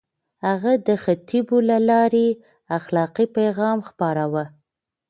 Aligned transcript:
هغه 0.47 0.71
د 0.87 0.89
خطبو 1.03 1.57
له 1.69 1.77
لارې 1.89 2.27
اخلاقي 2.77 3.25
پيغام 3.37 3.77
خپراوه. 3.89 4.45